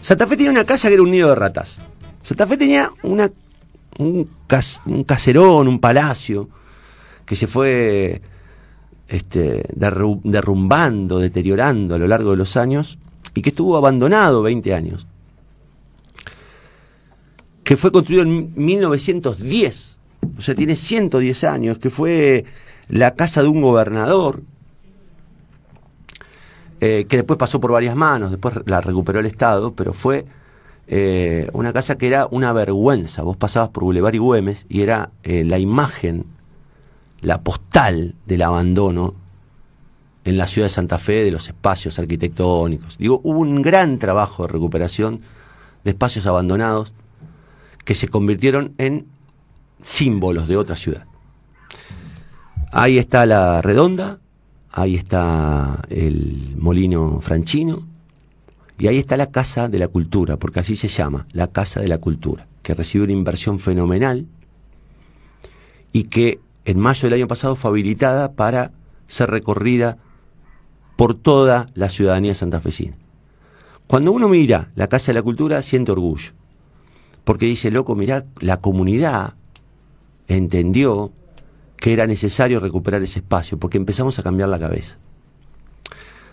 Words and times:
Santa 0.00 0.26
Fe 0.26 0.36
tenía 0.36 0.50
una 0.50 0.64
casa 0.64 0.88
que 0.88 0.94
era 0.94 1.02
un 1.02 1.10
nido 1.10 1.28
de 1.28 1.34
ratas. 1.34 1.80
Santa 2.22 2.46
Fe 2.46 2.56
tenía 2.56 2.90
una, 3.02 3.30
un, 3.98 4.28
caserón, 5.06 5.68
un 5.68 5.80
palacio, 5.80 6.48
que 7.24 7.36
se 7.36 7.46
fue 7.46 8.22
este, 9.08 9.64
derrumbando, 9.74 11.18
deteriorando 11.18 11.94
a 11.94 11.98
lo 11.98 12.06
largo 12.06 12.30
de 12.30 12.36
los 12.36 12.56
años 12.56 12.98
y 13.34 13.42
que 13.42 13.50
estuvo 13.50 13.76
abandonado 13.76 14.42
20 14.42 14.74
años. 14.74 15.06
Que 17.64 17.76
fue 17.76 17.92
construido 17.92 18.22
en 18.22 18.52
1910, 18.54 19.98
o 20.38 20.40
sea, 20.40 20.54
tiene 20.54 20.74
110 20.74 21.44
años, 21.44 21.78
que 21.78 21.90
fue 21.90 22.44
la 22.88 23.14
casa 23.14 23.42
de 23.42 23.48
un 23.48 23.60
gobernador, 23.60 24.42
eh, 26.80 27.06
que 27.08 27.16
después 27.16 27.38
pasó 27.38 27.60
por 27.60 27.72
varias 27.72 27.96
manos, 27.96 28.30
después 28.30 28.54
la 28.66 28.80
recuperó 28.80 29.20
el 29.20 29.26
Estado, 29.26 29.74
pero 29.74 29.92
fue 29.92 30.26
eh, 30.86 31.50
una 31.52 31.72
casa 31.72 31.98
que 31.98 32.06
era 32.06 32.28
una 32.30 32.52
vergüenza. 32.52 33.22
Vos 33.22 33.36
pasabas 33.36 33.70
por 33.70 33.84
Boulevard 33.84 34.14
y 34.14 34.18
Güemes 34.18 34.64
y 34.68 34.82
era 34.82 35.10
eh, 35.22 35.44
la 35.44 35.58
imagen, 35.58 36.24
la 37.20 37.42
postal 37.42 38.14
del 38.26 38.42
abandono 38.42 39.14
en 40.24 40.38
la 40.38 40.46
ciudad 40.46 40.66
de 40.66 40.74
Santa 40.74 40.98
Fe 40.98 41.24
de 41.24 41.30
los 41.30 41.48
espacios 41.48 41.98
arquitectónicos. 41.98 42.96
Digo, 42.98 43.20
hubo 43.24 43.40
un 43.40 43.60
gran 43.62 43.98
trabajo 43.98 44.44
de 44.46 44.52
recuperación 44.52 45.20
de 45.84 45.90
espacios 45.90 46.26
abandonados 46.26 46.92
que 47.84 47.94
se 47.94 48.08
convirtieron 48.08 48.74
en 48.78 49.06
símbolos 49.82 50.48
de 50.48 50.56
otra 50.56 50.76
ciudad. 50.76 51.06
Ahí 52.72 52.98
está 52.98 53.24
la 53.26 53.62
redonda, 53.62 54.20
ahí 54.72 54.94
está 54.94 55.82
el 55.90 56.54
molino 56.58 57.20
franchino 57.20 57.86
y 58.78 58.86
ahí 58.86 58.98
está 58.98 59.16
la 59.16 59.30
Casa 59.30 59.68
de 59.68 59.78
la 59.78 59.88
Cultura, 59.88 60.36
porque 60.36 60.60
así 60.60 60.76
se 60.76 60.88
llama, 60.88 61.26
la 61.32 61.48
Casa 61.48 61.80
de 61.80 61.88
la 61.88 61.98
Cultura, 61.98 62.46
que 62.62 62.74
recibe 62.74 63.04
una 63.04 63.12
inversión 63.12 63.58
fenomenal 63.58 64.26
y 65.92 66.04
que 66.04 66.40
en 66.64 66.78
mayo 66.78 67.08
del 67.08 67.14
año 67.14 67.28
pasado 67.28 67.56
fue 67.56 67.70
habilitada 67.70 68.32
para 68.32 68.72
ser 69.06 69.30
recorrida 69.30 69.98
por 70.96 71.14
toda 71.14 71.68
la 71.74 71.88
ciudadanía 71.88 72.34
santafesina. 72.34 72.96
Cuando 73.86 74.12
uno 74.12 74.28
mira 74.28 74.70
la 74.76 74.86
Casa 74.86 75.08
de 75.08 75.14
la 75.14 75.22
Cultura, 75.22 75.62
siente 75.62 75.92
orgullo, 75.92 76.32
porque 77.24 77.46
dice, 77.46 77.70
loco, 77.70 77.94
mira, 77.94 78.26
la 78.38 78.58
comunidad 78.58 79.34
entendió 80.28 81.12
que 81.80 81.92
era 81.92 82.06
necesario 82.06 82.60
recuperar 82.60 83.02
ese 83.02 83.20
espacio, 83.20 83.58
porque 83.58 83.78
empezamos 83.78 84.18
a 84.18 84.22
cambiar 84.22 84.48
la 84.48 84.58
cabeza. 84.58 84.98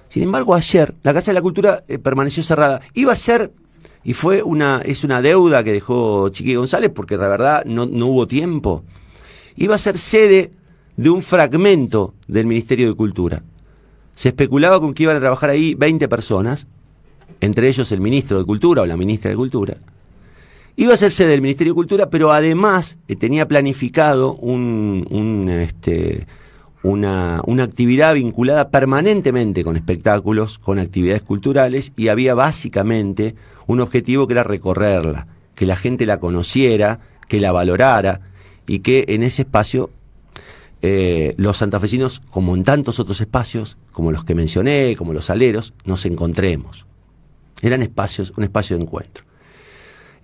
Sin 0.10 0.24
embargo, 0.24 0.56
ayer 0.56 0.94
la 1.04 1.14
Casa 1.14 1.32
de 1.32 1.36
la 1.36 1.42
Cultura 1.42 1.84
eh, 1.88 2.00
permaneció 2.00 2.42
cerrada. 2.44 2.82
Iba 2.94 3.14
a 3.14 3.16
ser, 3.16 3.52
y 4.04 4.14
fue 4.14 4.44
una, 4.44 4.82
es 4.84 5.04
una 5.04 5.22
deuda 5.22 5.64
que 5.64 5.74
dejó 5.74 6.30
Chiqui 6.30 6.56
González, 6.56 6.92
porque 6.94 7.18
la 7.18 7.28
verdad 7.28 7.66
no, 7.66 7.86
no 7.86 8.08
hubo 8.08 8.28
tiempo. 8.28 8.84
Iba 9.56 9.76
a 9.76 9.80
ser 9.80 9.98
sede 9.98 10.52
de 10.98 11.10
un 11.10 11.22
fragmento 11.22 12.14
del 12.28 12.46
Ministerio 12.46 12.88
de 12.88 12.96
Cultura. 12.96 13.44
Se 14.14 14.30
especulaba 14.30 14.80
con 14.80 14.94
que 14.94 15.04
iban 15.04 15.18
a 15.18 15.20
trabajar 15.20 15.50
ahí 15.50 15.76
20 15.76 16.08
personas, 16.08 16.68
entre 17.42 17.68
ellos 17.68 17.92
el 17.92 18.00
ministro 18.00 18.40
de 18.40 18.46
Cultura 18.46 18.84
o 18.84 18.86
la 18.86 18.98
ministra 18.98 19.30
de 19.30 19.36
Cultura 19.36 19.78
Iba 20.78 20.94
a 20.94 20.98
ser 20.98 21.12
sede 21.12 21.30
del 21.30 21.42
Ministerio 21.42 21.72
de 21.72 21.76
Cultura, 21.76 22.10
pero 22.10 22.34
además 22.34 22.98
eh, 23.08 23.16
tenía 23.16 23.48
planificado 23.48 24.38
este, 25.48 26.28
una, 26.84 27.42
una, 27.46 27.64
actividad 27.64 28.14
vinculada 28.14 28.70
permanentemente 28.70 29.64
con 29.64 29.78
espectáculos, 29.78 30.60
con 30.60 30.78
actividades 30.78 31.22
culturales, 31.22 31.94
y 31.96 32.10
había 32.10 32.34
básicamente 32.34 33.36
un 33.68 33.80
objetivo 33.80 34.28
que 34.28 34.34
era 34.34 34.44
recorrerla, 34.44 35.28
que 35.56 35.66
la 35.66 35.78
gente 35.78 36.06
la 36.06 36.20
conociera, 36.20 37.00
que 37.30 37.40
la 37.40 37.54
valorara, 37.54 38.20
y 38.68 38.80
que 38.80 39.06
en 39.08 39.24
ese 39.24 39.44
espacio 39.44 39.92
eh, 40.82 41.34
los 41.38 41.58
santafesinos, 41.58 42.22
como 42.30 42.54
en 42.54 42.64
tantos 42.64 43.00
otros 43.00 43.22
espacios, 43.22 43.78
como 43.92 44.12
los 44.12 44.26
que 44.26 44.36
mencioné, 44.36 44.96
como 44.98 45.14
los 45.14 45.30
aleros, 45.30 45.74
nos 45.86 46.06
encontremos. 46.06 46.86
Eran 47.62 47.82
espacios, 47.82 48.34
un 48.36 48.44
espacio 48.44 48.76
de 48.76 48.84
encuentro. 48.84 49.25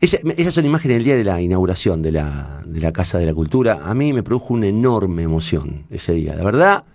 Esa, 0.01 0.17
esas 0.35 0.55
son 0.55 0.65
imágenes 0.65 0.97
del 0.97 1.03
día 1.03 1.15
de 1.15 1.23
la 1.23 1.39
inauguración 1.39 2.01
de 2.01 2.11
la, 2.11 2.63
de 2.65 2.81
la 2.81 2.91
Casa 2.91 3.19
de 3.19 3.27
la 3.27 3.35
Cultura. 3.35 3.81
A 3.83 3.93
mí 3.93 4.13
me 4.13 4.23
produjo 4.23 4.55
una 4.55 4.65
enorme 4.65 5.21
emoción 5.21 5.85
ese 5.91 6.13
día. 6.13 6.33
La 6.33 6.43
verdad, 6.43 6.85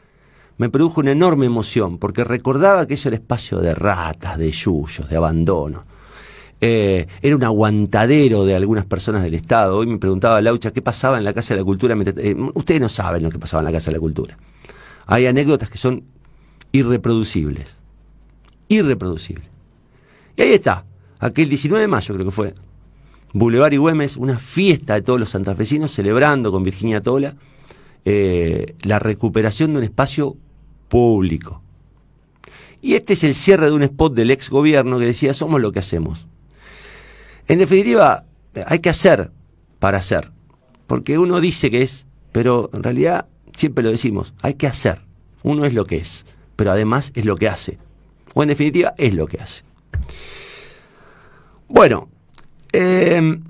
me 0.58 0.70
produjo 0.70 1.02
una 1.02 1.12
enorme 1.12 1.46
emoción 1.46 1.98
porque 1.98 2.24
recordaba 2.24 2.84
que 2.86 2.94
eso 2.94 3.08
era 3.08 3.16
espacio 3.16 3.58
de 3.58 3.76
ratas, 3.76 4.38
de 4.38 4.50
yuyos, 4.50 5.08
de 5.08 5.16
abandono. 5.16 5.84
Eh, 6.60 7.06
era 7.22 7.36
un 7.36 7.44
aguantadero 7.44 8.44
de 8.44 8.56
algunas 8.56 8.84
personas 8.86 9.22
del 9.22 9.34
Estado. 9.34 9.76
Hoy 9.76 9.86
me 9.86 9.98
preguntaba 9.98 10.40
Laucha 10.40 10.72
qué 10.72 10.82
pasaba 10.82 11.18
en 11.18 11.22
la 11.22 11.32
Casa 11.32 11.54
de 11.54 11.60
la 11.60 11.64
Cultura. 11.64 11.94
Eh, 12.16 12.34
ustedes 12.54 12.80
no 12.80 12.88
saben 12.88 13.22
lo 13.22 13.30
que 13.30 13.38
pasaba 13.38 13.60
en 13.60 13.66
la 13.66 13.72
Casa 13.72 13.92
de 13.92 13.98
la 13.98 14.00
Cultura. 14.00 14.36
Hay 15.06 15.26
anécdotas 15.26 15.70
que 15.70 15.78
son 15.78 16.02
irreproducibles. 16.72 17.76
Irreproducibles. 18.66 19.46
Y 20.36 20.42
ahí 20.42 20.52
está, 20.54 20.84
aquel 21.20 21.48
19 21.48 21.82
de 21.82 21.88
mayo 21.88 22.14
creo 22.14 22.26
que 22.26 22.32
fue, 22.32 22.54
Boulevard 23.38 23.74
y 23.74 23.76
Güemes, 23.76 24.16
una 24.16 24.38
fiesta 24.38 24.94
de 24.94 25.02
todos 25.02 25.20
los 25.20 25.28
santafesinos 25.28 25.92
celebrando 25.92 26.50
con 26.50 26.62
Virginia 26.62 27.02
Tola 27.02 27.36
eh, 28.06 28.74
la 28.82 28.98
recuperación 28.98 29.72
de 29.72 29.78
un 29.78 29.84
espacio 29.84 30.38
público. 30.88 31.60
Y 32.80 32.94
este 32.94 33.12
es 33.12 33.24
el 33.24 33.34
cierre 33.34 33.66
de 33.66 33.72
un 33.72 33.82
spot 33.82 34.14
del 34.14 34.30
ex 34.30 34.48
gobierno 34.48 34.98
que 34.98 35.04
decía, 35.04 35.34
somos 35.34 35.60
lo 35.60 35.70
que 35.70 35.80
hacemos. 35.80 36.26
En 37.46 37.58
definitiva, 37.58 38.24
hay 38.66 38.78
que 38.78 38.88
hacer 38.88 39.30
para 39.80 39.98
hacer. 39.98 40.32
Porque 40.86 41.18
uno 41.18 41.38
dice 41.38 41.70
que 41.70 41.82
es, 41.82 42.06
pero 42.32 42.70
en 42.72 42.82
realidad 42.82 43.26
siempre 43.54 43.84
lo 43.84 43.90
decimos, 43.90 44.32
hay 44.40 44.54
que 44.54 44.66
hacer. 44.66 45.02
Uno 45.42 45.66
es 45.66 45.74
lo 45.74 45.84
que 45.84 45.96
es, 45.96 46.24
pero 46.56 46.70
además 46.70 47.12
es 47.14 47.26
lo 47.26 47.36
que 47.36 47.48
hace. 47.48 47.76
O 48.32 48.42
en 48.42 48.48
definitiva, 48.48 48.94
es 48.96 49.12
lo 49.12 49.26
que 49.26 49.42
hace. 49.42 49.62
Bueno, 51.68 52.08
eh, 52.72 53.40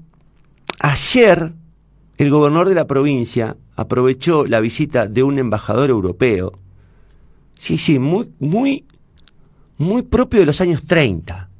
ayer 0.80 1.52
el 2.18 2.30
gobernador 2.30 2.68
de 2.68 2.74
la 2.74 2.86
provincia 2.86 3.56
aprovechó 3.76 4.46
la 4.46 4.60
visita 4.60 5.06
de 5.06 5.22
un 5.22 5.38
embajador 5.38 5.90
europeo. 5.90 6.52
Sí, 7.58 7.78
sí, 7.78 7.98
muy, 7.98 8.30
muy, 8.38 8.84
muy 9.78 10.02
propio 10.02 10.40
de 10.40 10.46
los 10.46 10.60
años 10.60 10.84
30. 10.86 11.50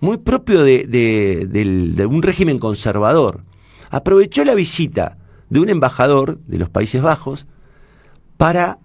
Muy 0.00 0.18
propio 0.18 0.62
de, 0.62 2.06
un 2.08 2.22
régimen 2.22 2.58
conservador. 2.58 3.44
Aprovechó 3.90 4.44
la 4.44 4.54
visita 4.54 5.18
de 5.48 5.60
un 5.60 5.68
embajador 5.68 6.38
de 6.46 6.58
los 6.58 6.68
Países 6.68 7.02
Bajos 7.02 7.46
para 8.36 8.78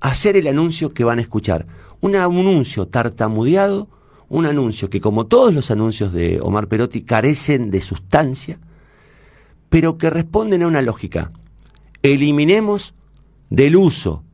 hacer 0.00 0.36
el 0.36 0.48
anuncio 0.48 0.92
que 0.92 1.04
van 1.04 1.18
a 1.18 1.22
escuchar. 1.22 1.66
Un 2.00 2.16
anuncio 2.16 2.86
tartamudeado 2.86 3.88
un 4.28 4.46
anuncio 4.46 4.90
que 4.90 5.00
como 5.00 5.26
todos 5.26 5.54
los 5.54 5.70
anuncios 5.70 6.12
de 6.12 6.40
Omar 6.40 6.68
Perotti 6.68 7.02
carecen 7.02 7.70
de 7.70 7.80
sustancia, 7.80 8.58
pero 9.68 9.98
que 9.98 10.10
responden 10.10 10.62
a 10.62 10.66
una 10.66 10.82
lógica. 10.82 11.32
Eliminemos 12.02 12.94
del 13.50 13.76
uso 13.76 14.24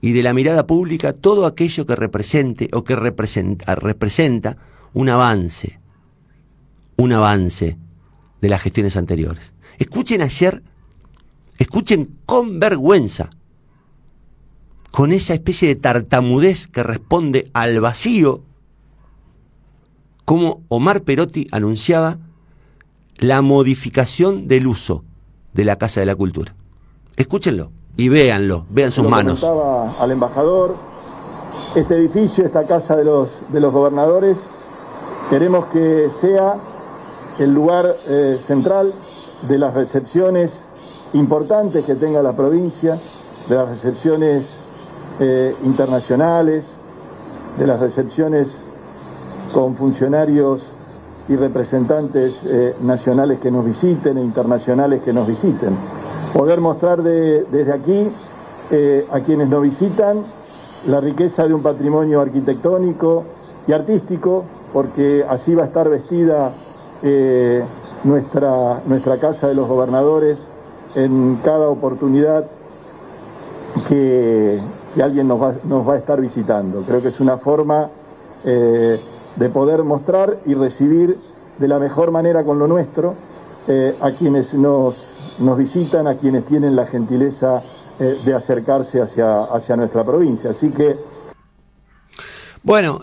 y 0.00 0.12
de 0.12 0.22
la 0.22 0.34
mirada 0.34 0.66
pública 0.66 1.12
todo 1.12 1.46
aquello 1.46 1.86
que 1.86 1.96
represente 1.96 2.68
o 2.72 2.84
que 2.84 2.96
representa, 2.96 4.56
un 4.92 5.08
avance, 5.08 5.80
un 6.96 7.12
avance 7.12 7.76
de 8.40 8.48
las 8.48 8.62
gestiones 8.62 8.96
anteriores. 8.96 9.52
Escuchen 9.78 10.22
ayer, 10.22 10.62
escuchen 11.58 12.18
con 12.26 12.60
vergüenza, 12.60 13.30
con 14.90 15.12
esa 15.12 15.34
especie 15.34 15.68
de 15.68 15.74
tartamudez 15.74 16.68
que 16.68 16.82
responde 16.82 17.50
al 17.52 17.80
vacío 17.80 18.44
cómo 20.24 20.62
Omar 20.68 21.02
Perotti 21.02 21.46
anunciaba 21.52 22.18
la 23.18 23.42
modificación 23.42 24.48
del 24.48 24.66
uso 24.66 25.04
de 25.52 25.64
la 25.64 25.76
Casa 25.76 26.00
de 26.00 26.06
la 26.06 26.16
Cultura. 26.16 26.54
Escúchenlo 27.16 27.70
y 27.96 28.08
véanlo, 28.08 28.66
vean 28.70 28.90
sus 28.90 29.08
manos. 29.08 29.44
al 29.44 30.10
embajador, 30.10 30.76
este 31.74 31.96
edificio, 31.96 32.44
esta 32.44 32.66
Casa 32.66 32.96
de 32.96 33.04
los, 33.04 33.28
de 33.50 33.60
los 33.60 33.72
Gobernadores, 33.72 34.38
queremos 35.30 35.66
que 35.66 36.08
sea 36.20 36.56
el 37.38 37.52
lugar 37.52 37.96
eh, 38.08 38.38
central 38.44 38.94
de 39.48 39.58
las 39.58 39.74
recepciones 39.74 40.60
importantes 41.12 41.84
que 41.84 41.94
tenga 41.94 42.22
la 42.22 42.34
provincia, 42.34 42.98
de 43.48 43.54
las 43.54 43.68
recepciones 43.68 44.46
eh, 45.20 45.54
internacionales, 45.64 46.66
de 47.58 47.66
las 47.66 47.80
recepciones 47.80 48.58
con 49.54 49.76
funcionarios 49.76 50.66
y 51.28 51.36
representantes 51.36 52.40
eh, 52.44 52.74
nacionales 52.82 53.38
que 53.38 53.50
nos 53.50 53.64
visiten 53.64 54.18
e 54.18 54.20
internacionales 54.20 55.00
que 55.02 55.12
nos 55.12 55.28
visiten. 55.28 55.76
Poder 56.34 56.60
mostrar 56.60 57.02
desde 57.02 57.72
aquí 57.72 58.10
eh, 58.70 59.06
a 59.10 59.20
quienes 59.20 59.48
nos 59.48 59.62
visitan 59.62 60.18
la 60.88 61.00
riqueza 61.00 61.46
de 61.46 61.54
un 61.54 61.62
patrimonio 61.62 62.20
arquitectónico 62.20 63.24
y 63.68 63.72
artístico 63.72 64.44
porque 64.72 65.24
así 65.26 65.54
va 65.54 65.62
a 65.62 65.66
estar 65.66 65.88
vestida 65.88 66.52
eh, 67.02 67.62
nuestra, 68.02 68.80
nuestra 68.86 69.18
Casa 69.18 69.46
de 69.46 69.54
los 69.54 69.68
Gobernadores 69.68 70.38
en 70.96 71.38
cada 71.44 71.68
oportunidad 71.68 72.46
que, 73.88 74.60
alguien 75.00 75.28
nos 75.28 75.40
va, 75.40 75.54
nos 75.62 75.88
va, 75.88 75.94
a 75.94 75.98
estar 75.98 76.20
visitando. 76.20 76.82
Creo 76.82 77.00
que 77.00 77.08
es 77.08 77.20
una 77.20 77.38
forma 77.38 77.88
de 79.36 79.48
poder 79.48 79.82
mostrar 79.84 80.38
y 80.46 80.54
recibir 80.54 81.16
de 81.58 81.68
la 81.68 81.78
mejor 81.78 82.10
manera 82.10 82.44
con 82.44 82.58
lo 82.58 82.66
nuestro 82.66 83.14
eh, 83.68 83.96
a 84.00 84.10
quienes 84.12 84.54
nos, 84.54 84.96
nos 85.38 85.58
visitan, 85.58 86.06
a 86.06 86.16
quienes 86.16 86.44
tienen 86.46 86.76
la 86.76 86.86
gentileza 86.86 87.62
eh, 87.98 88.18
de 88.24 88.34
acercarse 88.34 89.00
hacia, 89.00 89.44
hacia 89.44 89.76
nuestra 89.76 90.04
provincia. 90.04 90.50
Así 90.50 90.70
que 90.70 90.96
bueno, 92.62 93.00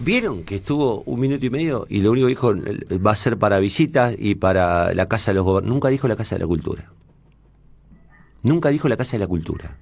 vieron 0.00 0.44
que 0.44 0.54
estuvo 0.56 1.02
un 1.02 1.20
minuto 1.20 1.44
y 1.44 1.50
medio 1.50 1.86
y 1.90 2.00
lo 2.00 2.10
único 2.10 2.26
que 2.26 2.30
dijo 2.30 2.54
va 3.06 3.10
a 3.10 3.16
ser 3.16 3.36
para 3.36 3.58
visitas 3.58 4.14
y 4.18 4.34
para 4.34 4.94
la 4.94 5.08
Casa 5.08 5.30
de 5.30 5.34
los 5.34 5.44
Gobernadores. 5.44 5.74
Nunca 5.74 5.88
dijo 5.90 6.08
la 6.08 6.16
Casa 6.16 6.36
de 6.36 6.40
la 6.40 6.46
Cultura. 6.46 6.90
Nunca 8.42 8.70
dijo 8.70 8.88
la 8.88 8.96
Casa 8.96 9.12
de 9.12 9.18
la 9.18 9.26
Cultura. 9.26 9.76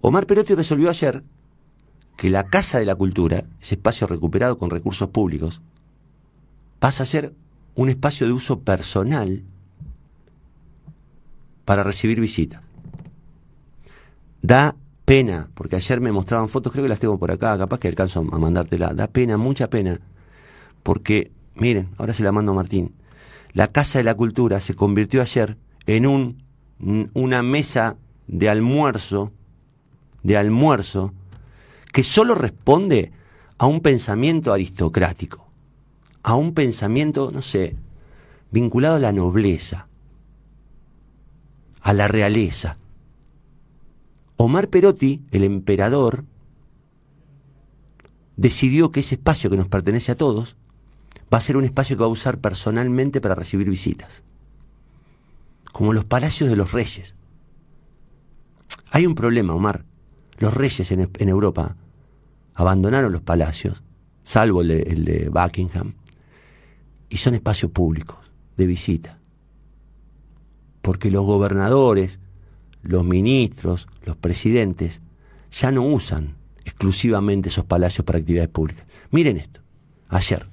Omar 0.00 0.26
Perotti 0.26 0.54
resolvió 0.54 0.90
ayer 0.90 1.22
que 2.16 2.30
la 2.30 2.48
Casa 2.48 2.78
de 2.78 2.86
la 2.86 2.94
Cultura, 2.94 3.44
ese 3.60 3.74
espacio 3.74 4.06
recuperado 4.06 4.58
con 4.58 4.70
recursos 4.70 5.08
públicos, 5.08 5.60
pasa 6.78 7.02
a 7.02 7.06
ser 7.06 7.34
un 7.74 7.88
espacio 7.88 8.26
de 8.26 8.32
uso 8.32 8.60
personal 8.60 9.42
para 11.64 11.82
recibir 11.82 12.20
visitas. 12.20 12.60
Da 14.42 14.76
pena, 15.04 15.48
porque 15.54 15.76
ayer 15.76 16.00
me 16.00 16.12
mostraban 16.12 16.48
fotos, 16.48 16.72
creo 16.72 16.84
que 16.84 16.88
las 16.88 16.98
tengo 16.98 17.18
por 17.18 17.30
acá, 17.30 17.56
capaz 17.56 17.78
que 17.78 17.88
alcanzo 17.88 18.20
a 18.20 18.38
mandártela. 18.38 18.92
Da 18.94 19.06
pena, 19.06 19.36
mucha 19.36 19.70
pena, 19.70 20.00
porque, 20.82 21.30
miren, 21.54 21.90
ahora 21.98 22.14
se 22.14 22.22
la 22.22 22.32
mando 22.32 22.52
a 22.52 22.56
Martín. 22.56 22.94
La 23.52 23.68
Casa 23.68 23.98
de 23.98 24.04
la 24.04 24.14
Cultura 24.14 24.60
se 24.60 24.74
convirtió 24.74 25.22
ayer 25.22 25.56
en 25.86 26.06
un, 26.06 26.42
una 27.14 27.42
mesa 27.42 27.96
de 28.26 28.48
almuerzo 28.48 29.32
de 30.22 30.36
almuerzo 30.36 31.12
que 31.92 32.02
solo 32.02 32.34
responde 32.34 33.12
a 33.58 33.66
un 33.66 33.80
pensamiento 33.80 34.52
aristocrático, 34.52 35.48
a 36.22 36.34
un 36.34 36.54
pensamiento, 36.54 37.30
no 37.30 37.42
sé, 37.42 37.76
vinculado 38.50 38.96
a 38.96 39.00
la 39.00 39.12
nobleza, 39.12 39.88
a 41.80 41.92
la 41.92 42.08
realeza. 42.08 42.78
Omar 44.36 44.68
Perotti, 44.68 45.22
el 45.30 45.44
emperador, 45.44 46.24
decidió 48.36 48.90
que 48.90 49.00
ese 49.00 49.16
espacio 49.16 49.50
que 49.50 49.56
nos 49.56 49.68
pertenece 49.68 50.12
a 50.12 50.16
todos 50.16 50.56
va 51.32 51.38
a 51.38 51.42
ser 51.42 51.56
un 51.56 51.64
espacio 51.64 51.96
que 51.96 52.00
va 52.00 52.06
a 52.06 52.10
usar 52.10 52.38
personalmente 52.38 53.20
para 53.20 53.34
recibir 53.34 53.68
visitas, 53.68 54.22
como 55.72 55.92
los 55.92 56.04
palacios 56.04 56.50
de 56.50 56.56
los 56.56 56.72
reyes. 56.72 57.14
Hay 58.90 59.06
un 59.06 59.14
problema, 59.14 59.54
Omar. 59.54 59.84
Los 60.42 60.52
reyes 60.54 60.90
en, 60.90 61.28
Europa 61.28 61.76
abandonaron 62.54 63.12
los 63.12 63.22
palacios, 63.22 63.84
salvo 64.24 64.62
el 64.62 65.04
de, 65.04 65.28
Buckingham, 65.28 65.94
y 67.08 67.18
son 67.18 67.36
espacios 67.36 67.70
públicos 67.70 68.18
de 68.56 68.66
visita. 68.66 69.20
Porque 70.80 71.12
los 71.12 71.24
gobernadores, 71.24 72.18
los 72.82 73.04
ministros, 73.04 73.86
los 74.04 74.16
presidentes, 74.16 75.00
ya 75.52 75.70
no 75.70 75.82
usan 75.82 76.34
exclusivamente 76.64 77.48
esos 77.48 77.64
palacios 77.64 78.04
para 78.04 78.18
actividades 78.18 78.50
públicas. 78.50 78.84
Miren 79.12 79.36
esto, 79.36 79.60
ayer, 80.08 80.48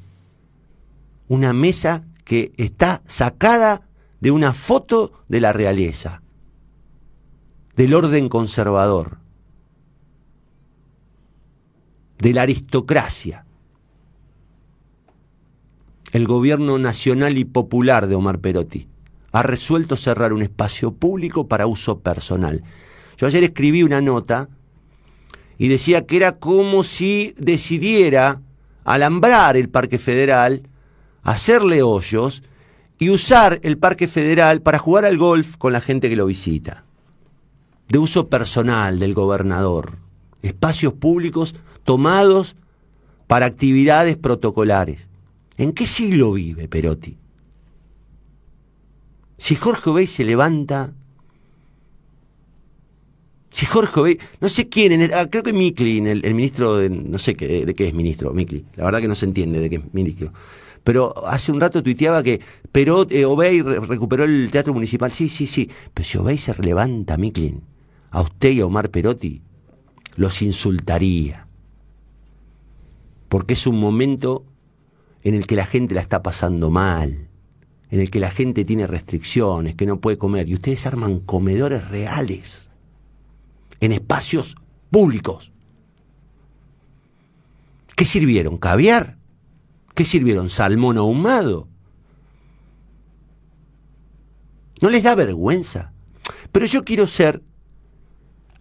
una 1.27 1.51
mesa 1.51 2.03
que 2.25 2.51
está 2.57 3.01
sacada 3.07 3.89
de 4.21 4.29
una 4.29 4.53
foto 4.53 5.13
de 5.29 5.41
la 5.41 5.51
realeza, 5.51 6.21
del 7.75 7.95
orden 7.95 8.29
conservador, 8.29 9.17
de 12.19 12.33
la 12.33 12.43
aristocracia. 12.43 13.45
El 16.11 16.27
gobierno 16.27 16.77
nacional 16.77 17.37
y 17.37 17.45
popular 17.45 18.07
de 18.07 18.15
Omar 18.15 18.39
Perotti 18.39 18.87
ha 19.31 19.43
resuelto 19.43 19.95
cerrar 19.95 20.33
un 20.33 20.41
espacio 20.41 20.91
público 20.91 21.47
para 21.47 21.67
uso 21.67 21.99
personal. 21.99 22.63
Yo 23.17 23.27
ayer 23.27 23.43
escribí 23.43 23.83
una 23.83 24.01
nota 24.01 24.49
y 25.57 25.67
decía 25.67 26.05
que 26.05 26.17
era 26.17 26.39
como 26.39 26.83
si 26.83 27.33
decidiera 27.37 28.41
alambrar 28.85 29.55
el 29.55 29.69
Parque 29.69 29.99
Federal, 29.99 30.63
hacerle 31.21 31.83
hoyos 31.83 32.43
y 32.97 33.11
usar 33.11 33.59
el 33.63 33.77
Parque 33.77 34.07
Federal 34.07 34.61
para 34.61 34.79
jugar 34.79 35.05
al 35.05 35.17
golf 35.17 35.57
con 35.57 35.73
la 35.73 35.81
gente 35.81 36.09
que 36.09 36.15
lo 36.15 36.25
visita. 36.25 36.85
De 37.87 37.97
uso 37.97 38.29
personal 38.29 38.99
del 38.99 39.13
gobernador. 39.13 40.08
Espacios 40.41 40.93
públicos 40.93 41.55
tomados 41.83 42.55
para 43.27 43.45
actividades 43.45 44.17
protocolares. 44.17 45.09
¿En 45.57 45.73
qué 45.73 45.85
siglo 45.85 46.33
vive 46.33 46.67
Perotti? 46.67 47.17
Si 49.37 49.55
Jorge 49.55 49.89
Obey 49.89 50.07
se 50.07 50.23
levanta, 50.23 50.93
si 53.51 53.65
Jorge 53.65 53.99
Obey, 53.99 54.19
no 54.41 54.49
sé 54.49 54.67
quién, 54.67 55.11
ah, 55.13 55.27
creo 55.29 55.43
que 55.43 55.53
Mikli, 55.53 55.99
el, 55.99 56.33
ministro 56.33 56.77
de, 56.77 56.89
no 56.89 57.17
sé 57.17 57.35
qué, 57.35 57.65
de, 57.65 57.73
qué 57.73 57.87
es 57.87 57.93
ministro, 57.93 58.33
Mikli, 58.33 58.65
la 58.75 58.85
verdad 58.85 59.01
que 59.01 59.07
no 59.07 59.15
se 59.15 59.25
entiende 59.25 59.59
de 59.59 59.69
qué 59.69 59.75
es 59.77 59.93
ministro. 59.93 60.33
Pero 60.83 61.13
hace 61.27 61.51
un 61.51 61.59
rato 61.59 61.83
tuiteaba 61.83 62.23
que 62.23 62.39
Perot, 62.71 63.11
eh, 63.11 63.25
Obey 63.25 63.61
recuperó 63.61 64.23
el 64.23 64.49
teatro 64.51 64.73
municipal. 64.73 65.11
Sí, 65.11 65.29
sí, 65.29 65.45
sí. 65.45 65.69
Pero 65.93 66.05
si 66.05 66.17
Obey 66.17 66.37
se 66.37 66.53
levanta, 66.61 67.17
Miklin, 67.17 67.61
a 68.11 68.21
usted 68.21 68.51
y 68.51 68.61
a 68.61 68.65
Omar 68.65 68.89
Perotti, 68.89 69.41
los 70.19 70.41
insultaría 70.41 71.47
porque 73.29 73.53
es 73.53 73.67
un 73.67 73.79
momento 73.79 74.43
en 75.23 75.35
el 75.35 75.47
que 75.47 75.55
la 75.55 75.65
gente 75.65 75.95
la 75.95 76.01
está 76.01 76.21
pasando 76.21 76.69
mal, 76.69 77.29
en 77.89 77.99
el 77.99 78.09
que 78.11 78.19
la 78.19 78.31
gente 78.31 78.65
tiene 78.65 78.87
restricciones, 78.87 79.75
que 79.75 79.85
no 79.85 80.01
puede 80.01 80.17
comer, 80.17 80.49
y 80.49 80.55
ustedes 80.55 80.85
arman 80.85 81.19
comedores 81.19 81.87
reales, 81.87 82.69
en 83.79 83.91
espacios 83.91 84.55
públicos. 84.89 85.51
¿Qué 87.95 88.05
sirvieron? 88.05 88.57
¿Caviar? 88.57 89.17
¿Qué 89.93 90.05
sirvieron? 90.05 90.49
¿Salmón 90.49 90.97
ahumado? 90.97 91.67
¿No 94.81 94.89
les 94.89 95.03
da 95.03 95.13
vergüenza? 95.13 95.93
Pero 96.51 96.65
yo 96.65 96.83
quiero 96.83 97.05
ser 97.05 97.43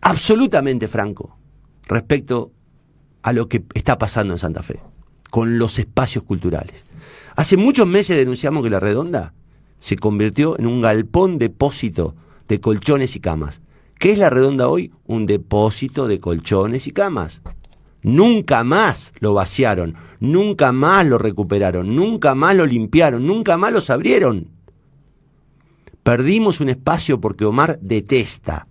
absolutamente 0.02 0.88
franco 0.88 1.37
respecto 1.88 2.52
a 3.22 3.32
lo 3.32 3.48
que 3.48 3.64
está 3.74 3.98
pasando 3.98 4.34
en 4.34 4.38
Santa 4.38 4.62
Fe, 4.62 4.80
con 5.30 5.58
los 5.58 5.78
espacios 5.78 6.24
culturales. 6.24 6.84
Hace 7.34 7.56
muchos 7.56 7.86
meses 7.86 8.16
denunciamos 8.16 8.62
que 8.62 8.70
la 8.70 8.80
redonda 8.80 9.34
se 9.80 9.96
convirtió 9.96 10.58
en 10.58 10.66
un 10.66 10.80
galpón 10.80 11.38
depósito 11.38 12.14
de 12.48 12.60
colchones 12.60 13.16
y 13.16 13.20
camas. 13.20 13.60
¿Qué 13.98 14.12
es 14.12 14.18
la 14.18 14.30
redonda 14.30 14.68
hoy? 14.68 14.92
Un 15.06 15.26
depósito 15.26 16.06
de 16.06 16.20
colchones 16.20 16.86
y 16.86 16.92
camas. 16.92 17.42
Nunca 18.02 18.62
más 18.62 19.12
lo 19.18 19.34
vaciaron, 19.34 19.94
nunca 20.20 20.72
más 20.72 21.04
lo 21.04 21.18
recuperaron, 21.18 21.96
nunca 21.96 22.34
más 22.34 22.54
lo 22.54 22.64
limpiaron, 22.64 23.26
nunca 23.26 23.56
más 23.56 23.72
los 23.72 23.90
abrieron. 23.90 24.48
Perdimos 26.04 26.60
un 26.60 26.68
espacio 26.68 27.20
porque 27.20 27.44
Omar 27.44 27.78
detesta 27.82 28.67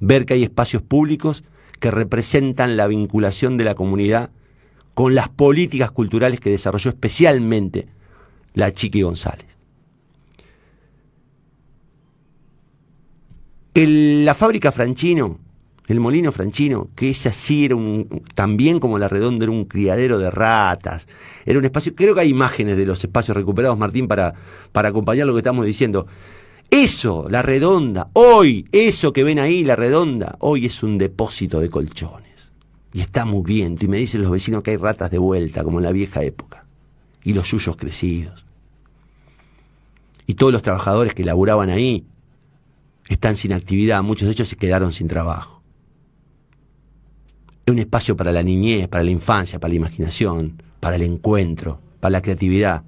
ver 0.00 0.26
que 0.26 0.34
hay 0.34 0.42
espacios 0.42 0.82
públicos 0.82 1.44
que 1.78 1.90
representan 1.90 2.76
la 2.76 2.86
vinculación 2.86 3.56
de 3.56 3.64
la 3.64 3.74
comunidad 3.74 4.30
con 4.94 5.14
las 5.14 5.28
políticas 5.28 5.90
culturales 5.90 6.40
que 6.40 6.50
desarrolló 6.50 6.90
especialmente 6.90 7.86
la 8.54 8.72
Chiqui 8.72 9.02
González. 9.02 9.46
la 13.72 14.34
fábrica 14.34 14.72
Franchino, 14.72 15.38
el 15.88 16.00
molino 16.00 16.32
Franchino, 16.32 16.90
que 16.94 17.10
ese 17.10 17.30
así 17.30 17.64
era 17.64 17.76
un, 17.76 18.22
también 18.34 18.78
como 18.78 18.98
la 18.98 19.08
redonda, 19.08 19.44
era 19.44 19.52
un 19.52 19.64
criadero 19.64 20.18
de 20.18 20.30
ratas, 20.30 21.08
era 21.46 21.58
un 21.58 21.64
espacio, 21.64 21.94
creo 21.94 22.14
que 22.14 22.20
hay 22.20 22.28
imágenes 22.28 22.76
de 22.76 22.84
los 22.84 23.02
espacios 23.02 23.36
recuperados, 23.36 23.78
Martín, 23.78 24.06
para, 24.06 24.34
para 24.72 24.90
acompañar 24.90 25.26
lo 25.26 25.32
que 25.32 25.38
estamos 25.38 25.64
diciendo. 25.64 26.06
Eso, 26.70 27.26
la 27.28 27.42
redonda, 27.42 28.10
hoy, 28.12 28.64
eso 28.70 29.12
que 29.12 29.24
ven 29.24 29.40
ahí, 29.40 29.64
la 29.64 29.74
redonda, 29.74 30.36
hoy 30.38 30.66
es 30.66 30.82
un 30.84 30.98
depósito 30.98 31.58
de 31.58 31.68
colchones. 31.68 32.52
Y 32.92 33.00
está 33.00 33.24
muriendo. 33.24 33.84
Y 33.84 33.88
me 33.88 33.96
dicen 33.96 34.22
los 34.22 34.30
vecinos 34.30 34.62
que 34.62 34.72
hay 34.72 34.76
ratas 34.76 35.10
de 35.10 35.18
vuelta, 35.18 35.64
como 35.64 35.78
en 35.78 35.84
la 35.84 35.92
vieja 35.92 36.22
época. 36.22 36.66
Y 37.24 37.32
los 37.32 37.48
suyos 37.48 37.76
crecidos. 37.76 38.46
Y 40.26 40.34
todos 40.34 40.52
los 40.52 40.62
trabajadores 40.62 41.12
que 41.12 41.24
laburaban 41.24 41.70
ahí 41.70 42.06
están 43.08 43.36
sin 43.36 43.52
actividad. 43.52 44.02
Muchos 44.02 44.26
de 44.26 44.32
ellos 44.32 44.48
se 44.48 44.56
quedaron 44.56 44.92
sin 44.92 45.08
trabajo. 45.08 45.62
Es 47.66 47.72
un 47.72 47.80
espacio 47.80 48.16
para 48.16 48.32
la 48.32 48.42
niñez, 48.42 48.88
para 48.88 49.04
la 49.04 49.10
infancia, 49.10 49.58
para 49.58 49.70
la 49.70 49.76
imaginación. 49.76 50.62
para 50.80 50.96
el 50.96 51.02
encuentro, 51.02 51.80
para 52.00 52.12
la 52.12 52.22
creatividad. 52.22 52.82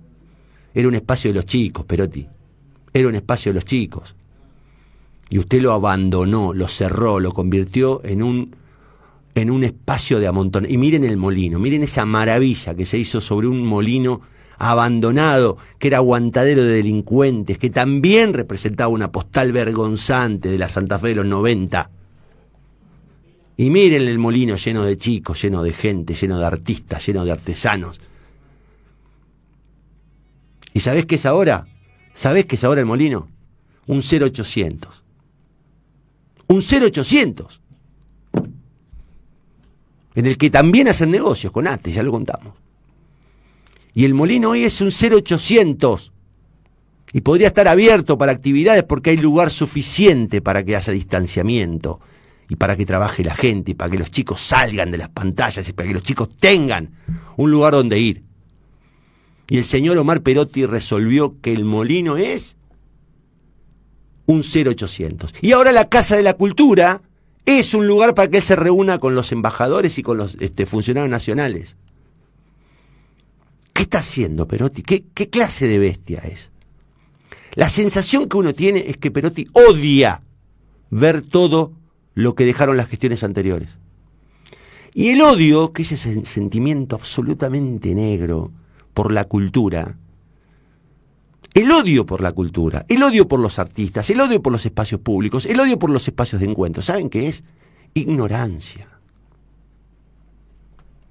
Era 0.73 0.89
un 0.89 0.95
espacio 0.95 1.31
de 1.31 1.35
los 1.35 1.45
chicos, 1.45 1.85
Perotti. 1.85 2.27
Era 2.93 3.09
un 3.09 3.15
espacio 3.15 3.53
de 3.53 3.55
los 3.55 3.65
chicos. 3.65 4.15
Y 5.31 5.39
usted 5.39 5.63
lo 5.63 5.73
abandonó, 5.73 6.53
lo 6.53 6.69
cerró, 6.69 7.19
lo 7.19 7.33
convirtió 7.33 8.05
en 8.05 8.23
un, 8.23 8.55
en 9.35 9.51
un 9.51 9.65
espacio 9.65 10.21
de 10.21 10.27
amontón. 10.27 10.67
Y 10.69 10.77
miren 10.77 11.05
el 11.05 11.17
molino, 11.17 11.59
miren 11.59 11.83
esa 11.83 12.05
maravilla 12.05 12.75
que 12.75 12.85
se 12.85 12.99
hizo 12.99 13.21
sobre 13.21 13.49
un 13.49 13.65
molino 13.65 14.21
abandonado, 14.59 15.57
que 15.79 15.89
era 15.89 15.97
aguantadero 15.97 16.63
de 16.65 16.75
delincuentes, 16.75 17.59
que 17.59 17.71
también 17.71 18.35
representaba 18.35 18.89
una 18.89 19.11
postal 19.11 19.53
vergonzante 19.53 20.51
de 20.51 20.59
la 20.59 20.69
Santa 20.69 20.99
Fe 20.99 21.09
de 21.09 21.15
los 21.17 21.27
90. 21.27 21.91
Y 23.57 23.71
miren 23.71 24.03
el 24.03 24.19
molino 24.19 24.57
lleno 24.57 24.85
de 24.85 24.97
chicos, 24.99 25.41
lleno 25.43 25.63
de 25.63 25.73
gente, 25.73 26.15
lleno 26.15 26.39
de 26.39 26.47
artistas, 26.47 27.07
lleno 27.07 27.25
de 27.25 27.33
artesanos. 27.33 28.01
¿Y 30.75 30.81
sabés 30.81 31.07
qué 31.07 31.17
es 31.17 31.27
ahora? 31.27 31.67
¿Sabés 32.15 32.47
qué 32.47 32.57
es 32.57 32.65
ahora 32.65 32.81
el 32.81 32.87
molino? 32.87 33.29
Un 33.87 34.01
0800. 34.01 35.03
Un 36.49 36.61
0800. 36.61 37.61
En 40.15 40.27
el 40.27 40.37
que 40.37 40.51
también 40.51 40.89
hacen 40.89 41.11
negocios 41.11 41.53
con 41.53 41.67
ATE, 41.67 41.93
ya 41.93 42.03
lo 42.03 42.13
contamos. 42.13 42.55
Y 43.95 44.05
el 44.05 44.15
molino 44.15 44.51
hoy 44.51 44.65
es 44.65 44.81
un 44.81 44.91
0800. 44.91 46.13
Y 47.15 47.21
podría 47.21 47.49
estar 47.49 47.69
abierto 47.69 48.17
para 48.17 48.33
actividades 48.33 48.85
porque 48.85 49.11
hay 49.11 49.19
lugar 49.19 49.51
suficiente 49.51 50.41
para 50.41 50.65
que 50.65 50.77
haya 50.77 50.93
distanciamiento 50.93 52.01
y 52.49 52.57
para 52.57 52.77
que 52.77 52.87
trabaje 52.87 53.23
la 53.23 53.35
gente 53.35 53.73
y 53.73 53.75
para 53.75 53.91
que 53.91 53.99
los 53.99 54.11
chicos 54.11 54.41
salgan 54.41 54.91
de 54.91 54.99
las 54.99 55.09
pantallas 55.11 55.69
y 55.69 55.73
para 55.73 55.89
que 55.89 55.95
los 55.95 56.03
chicos 56.03 56.31
tengan 56.39 56.91
un 57.37 57.51
lugar 57.51 57.75
donde 57.75 57.99
ir. 57.99 58.23
Y 59.53 59.59
el 59.59 59.67
señor 59.67 59.99
Omar 59.99 60.23
Perotti 60.23 60.65
resolvió 60.65 61.39
que 61.43 61.53
el 61.53 61.67
molino 61.67 62.17
es 62.17 62.57
un 64.25 64.41
0800. 64.41 65.35
Y 65.43 65.53
ahora 65.53 65.73
la 65.73 65.91
Casa 65.91 66.17
de 66.17 66.23
la 66.23 66.33
Cultura 66.33 67.03
es 67.45 67.75
un 67.75 67.87
lugar 67.87 68.15
para 68.15 68.31
que 68.31 68.39
él 68.39 68.43
se 68.43 68.57
reúna 68.57 68.99
con 68.99 69.15
los 69.15 69.31
embajadores 69.31 69.99
y 69.99 70.03
con 70.03 70.17
los 70.17 70.37
este, 70.37 70.65
funcionarios 70.65 71.11
nacionales. 71.11 71.77
¿Qué 73.75 73.83
está 73.83 73.99
haciendo 73.99 74.49
Perotti? 74.49 74.81
¿Qué, 74.81 75.05
¿Qué 75.13 75.29
clase 75.29 75.69
de 75.69 75.79
bestia 75.79 76.21
es? 76.21 76.51
La 77.55 77.69
sensación 77.69 78.31
que 78.31 78.39
uno 78.39 78.55
tiene 78.55 78.87
es 78.89 78.97
que 78.97 79.11
Perotti 79.11 79.49
odia 79.53 80.23
ver 80.89 81.21
todo 81.21 81.75
lo 82.15 82.35
que 82.35 82.47
dejaron 82.47 82.79
las 82.79 82.89
gestiones 82.89 83.23
anteriores. 83.23 83.77
Y 84.95 85.11
el 85.11 85.21
odio, 85.21 85.75
que 85.75 85.83
es 85.83 85.93
ese 85.93 86.25
sentimiento 86.25 86.97
absolutamente 86.97 87.95
negro 87.95 88.51
por 88.95 89.13
la 89.13 89.25
cultura, 89.25 89.97
el 91.55 91.71
odio 91.71 92.07
por 92.07 92.23
la 92.23 92.33
cultura, 92.33 92.85
el 92.89 93.03
odio 93.03 93.29
por 93.29 93.39
los 93.39 93.59
artistas, 93.59 94.09
el 94.11 94.21
odio 94.21 94.41
por 94.41 94.53
los 94.53 94.65
espacios 94.65 95.01
públicos, 95.01 95.47
el 95.47 95.61
odio 95.61 95.79
por 95.79 95.91
los 95.91 96.09
espacios 96.09 96.41
de 96.41 96.49
encuentro, 96.49 96.83
¿saben 96.83 97.11
qué 97.11 97.29
es? 97.29 97.45
Ignorancia. 97.95 98.89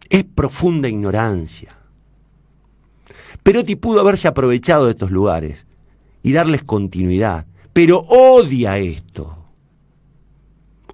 Es 0.09 0.23
profunda 0.23 0.89
ignorancia. 0.89 1.75
Perotti 3.43 3.75
pudo 3.75 4.01
haberse 4.01 4.27
aprovechado 4.27 4.85
de 4.85 4.91
estos 4.91 5.11
lugares 5.11 5.65
y 6.23 6.33
darles 6.33 6.63
continuidad, 6.63 7.45
pero 7.73 7.99
odia 7.99 8.77
esto. 8.77 9.40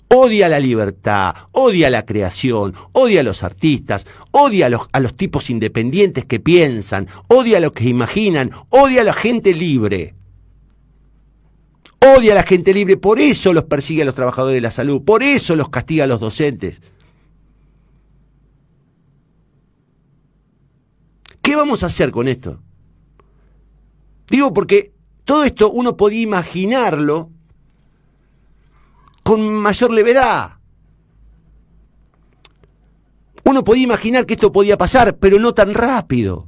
Odia 0.09 0.47
la 0.47 0.59
libertad, 0.59 1.35
odia 1.51 1.89
la 1.89 2.05
creación, 2.05 2.73
odia 2.93 3.19
a 3.19 3.23
los 3.23 3.43
artistas, 3.43 4.07
odia 4.31 4.67
a 4.67 4.69
los, 4.69 4.87
a 4.93 5.01
los 5.01 5.15
tipos 5.17 5.49
independientes 5.49 6.23
que 6.23 6.39
piensan, 6.39 7.07
odia 7.27 7.57
a 7.57 7.59
los 7.59 7.73
que 7.73 7.89
imaginan, 7.89 8.51
odia 8.69 9.01
a 9.01 9.03
la 9.03 9.13
gente 9.13 9.53
libre. 9.53 10.15
Odia 11.99 12.33
a 12.33 12.35
la 12.35 12.43
gente 12.43 12.73
libre, 12.73 12.95
por 12.95 13.19
eso 13.19 13.51
los 13.51 13.65
persigue 13.65 14.03
a 14.03 14.05
los 14.05 14.15
trabajadores 14.15 14.55
de 14.55 14.61
la 14.61 14.71
salud, 14.71 15.03
por 15.03 15.23
eso 15.23 15.55
los 15.57 15.69
castiga 15.69 16.05
a 16.05 16.07
los 16.07 16.21
docentes. 16.21 16.81
¿Qué 21.41 21.55
vamos 21.55 21.83
a 21.83 21.87
hacer 21.87 22.11
con 22.11 22.27
esto? 22.27 22.61
Digo 24.29 24.53
porque 24.53 24.93
todo 25.25 25.43
esto 25.43 25.69
uno 25.69 25.97
podía 25.97 26.21
imaginarlo 26.21 27.31
con 29.27 29.41
mayor 29.41 29.91
levedad. 29.91 30.51
Uno 33.43 33.61
podía 33.61 33.83
imaginar 33.83 34.25
que 34.25 34.35
esto 34.35 34.53
podía 34.53 34.77
pasar, 34.77 35.17
pero 35.17 35.37
no 35.37 35.53
tan 35.53 35.73
rápido. 35.73 36.47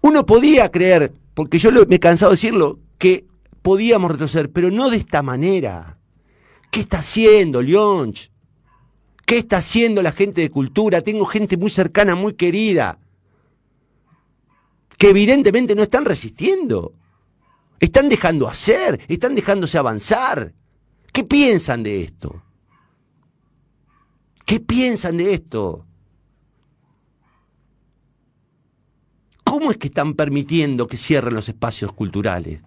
Uno 0.00 0.26
podía 0.26 0.72
creer, 0.72 1.14
porque 1.34 1.60
yo 1.60 1.70
me 1.70 1.94
he 1.94 2.00
cansado 2.00 2.32
de 2.32 2.34
decirlo, 2.34 2.80
que 2.98 3.28
podíamos 3.62 4.10
retroceder, 4.10 4.50
pero 4.50 4.72
no 4.72 4.90
de 4.90 4.96
esta 4.96 5.22
manera. 5.22 6.00
¿Qué 6.72 6.80
está 6.80 6.98
haciendo 6.98 7.62
Lyonch? 7.62 8.32
¿Qué 9.24 9.38
está 9.38 9.58
haciendo 9.58 10.02
la 10.02 10.10
gente 10.10 10.40
de 10.40 10.50
cultura? 10.50 11.00
Tengo 11.00 11.26
gente 11.26 11.56
muy 11.56 11.70
cercana, 11.70 12.16
muy 12.16 12.32
querida, 12.34 12.98
que 14.98 15.10
evidentemente 15.10 15.76
no 15.76 15.82
están 15.84 16.04
resistiendo. 16.04 16.92
Están 17.80 18.08
dejando 18.08 18.48
hacer, 18.48 19.00
están 19.08 19.34
dejándose 19.34 19.78
avanzar. 19.78 20.52
¿Qué 21.12 21.24
piensan 21.24 21.82
de 21.82 22.02
esto? 22.02 22.42
¿Qué 24.44 24.60
piensan 24.60 25.16
de 25.16 25.32
esto? 25.32 25.86
¿Cómo 29.42 29.70
es 29.70 29.76
que 29.76 29.86
están 29.86 30.14
permitiendo 30.14 30.86
que 30.86 30.96
cierren 30.96 31.34
los 31.34 31.48
espacios 31.48 31.92
culturales? 31.92 32.60